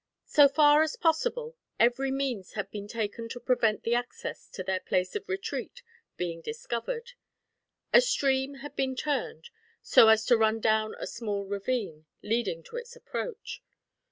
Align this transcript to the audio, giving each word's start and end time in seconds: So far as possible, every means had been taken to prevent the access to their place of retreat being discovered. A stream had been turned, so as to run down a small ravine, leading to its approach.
So 0.25 0.47
far 0.47 0.81
as 0.81 0.95
possible, 0.95 1.55
every 1.79 2.09
means 2.09 2.53
had 2.53 2.71
been 2.71 2.87
taken 2.87 3.29
to 3.29 3.39
prevent 3.39 3.83
the 3.83 3.93
access 3.93 4.49
to 4.49 4.63
their 4.63 4.79
place 4.79 5.15
of 5.15 5.29
retreat 5.29 5.83
being 6.17 6.41
discovered. 6.41 7.11
A 7.93 8.01
stream 8.01 8.55
had 8.65 8.75
been 8.75 8.95
turned, 8.95 9.51
so 9.83 10.07
as 10.07 10.25
to 10.25 10.37
run 10.37 10.59
down 10.59 10.95
a 10.97 11.05
small 11.05 11.45
ravine, 11.45 12.07
leading 12.23 12.63
to 12.63 12.77
its 12.77 12.95
approach. 12.95 13.61